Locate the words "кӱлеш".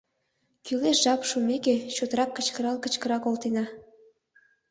0.65-0.97